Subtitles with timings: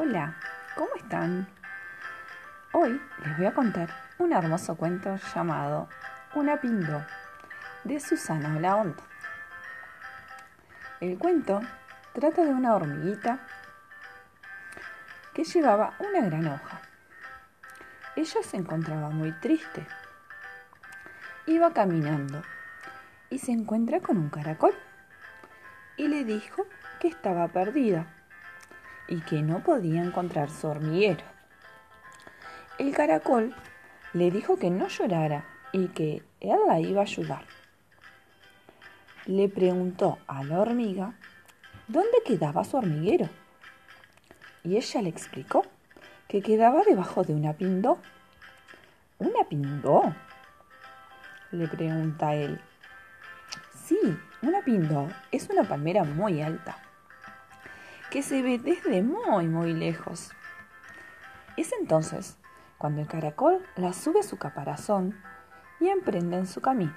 [0.00, 0.36] Hola,
[0.76, 1.48] ¿cómo están?
[2.70, 5.88] Hoy les voy a contar un hermoso cuento llamado
[6.36, 7.04] Una Pindó
[7.82, 8.94] de Susana Olaond.
[11.00, 11.62] El cuento
[12.12, 13.40] trata de una hormiguita
[15.34, 16.80] que llevaba una gran hoja.
[18.14, 19.84] Ella se encontraba muy triste.
[21.46, 22.40] Iba caminando
[23.30, 24.76] y se encuentra con un caracol
[25.96, 26.66] y le dijo
[27.00, 28.14] que estaba perdida
[29.08, 31.24] y que no podía encontrar su hormiguero.
[32.78, 33.54] El caracol
[34.12, 37.44] le dijo que no llorara y que él la iba a ayudar.
[39.26, 41.14] Le preguntó a la hormiga
[41.88, 43.28] dónde quedaba su hormiguero
[44.62, 45.64] y ella le explicó
[46.28, 47.98] que quedaba debajo de una pindó.
[49.18, 50.14] ¿Una pindó?
[51.50, 52.60] le pregunta él.
[53.74, 53.98] Sí,
[54.42, 56.87] una pindó es una palmera muy alta
[58.10, 60.30] que se ve desde muy, muy lejos.
[61.56, 62.38] Es entonces
[62.78, 65.20] cuando el caracol la sube a su caparazón
[65.80, 66.94] y emprenden su camino.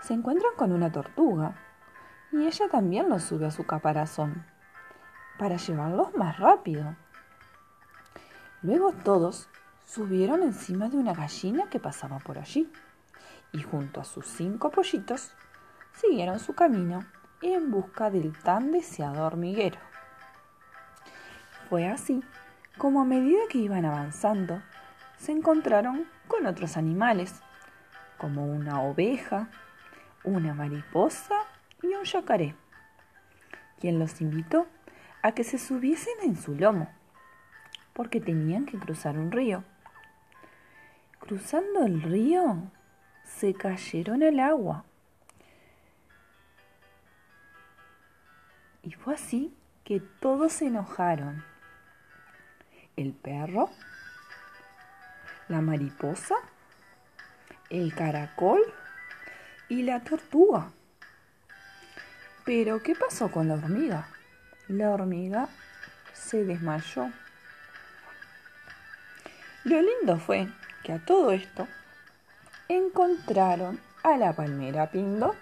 [0.00, 1.56] Se encuentran con una tortuga
[2.32, 4.46] y ella también lo sube a su caparazón
[5.38, 6.96] para llevarlos más rápido.
[8.62, 9.48] Luego todos
[9.84, 12.70] subieron encima de una gallina que pasaba por allí
[13.52, 15.32] y junto a sus cinco pollitos
[15.92, 17.04] siguieron su camino
[17.42, 19.78] en busca del tan deseado hormiguero.
[21.68, 22.22] Fue así
[22.76, 24.62] como a medida que iban avanzando,
[25.18, 27.42] se encontraron con otros animales,
[28.18, 29.48] como una oveja,
[30.24, 31.36] una mariposa
[31.82, 32.54] y un yacaré,
[33.78, 34.66] quien los invitó
[35.22, 36.90] a que se subiesen en su lomo,
[37.92, 39.64] porque tenían que cruzar un río.
[41.18, 42.70] Cruzando el río,
[43.24, 44.84] se cayeron al agua
[48.82, 51.44] Y fue así que todos se enojaron.
[52.96, 53.70] El perro,
[55.48, 56.34] la mariposa,
[57.70, 58.60] el caracol
[59.68, 60.72] y la tortuga.
[62.44, 64.08] Pero, ¿qué pasó con la hormiga?
[64.68, 65.48] La hormiga
[66.12, 67.10] se desmayó.
[69.64, 70.48] Lo lindo fue
[70.82, 71.68] que a todo esto
[72.68, 75.34] encontraron a la palmera Pindo.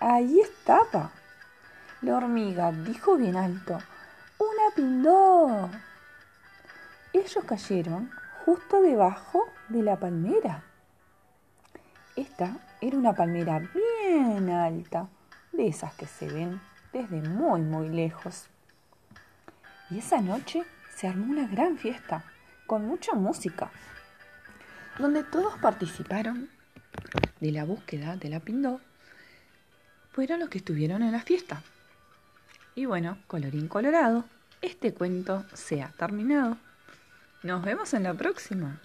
[0.00, 1.10] Ahí estaba,
[2.02, 3.78] la hormiga dijo bien alto,
[4.38, 5.70] ¡Una pindó!
[7.12, 8.10] Ellos cayeron
[8.44, 10.62] justo debajo de la palmera.
[12.14, 15.08] Esta era una palmera bien alta,
[15.52, 16.60] de esas que se ven
[16.92, 18.46] desde muy, muy lejos.
[19.90, 20.62] Y esa noche
[20.94, 22.24] se armó una gran fiesta,
[22.66, 23.70] con mucha música,
[24.98, 26.48] donde todos participaron
[27.40, 28.80] de la búsqueda de la pindó,
[30.12, 31.62] fueron los que estuvieron en la fiesta.
[32.78, 34.24] Y bueno, colorín colorado,
[34.62, 36.56] este cuento se ha terminado.
[37.42, 38.80] Nos vemos en la próxima.